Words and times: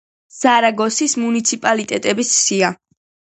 სარაგოსის 0.35 1.13
მუნიციპალიტეტების 1.25 2.33
სია. 2.39 2.73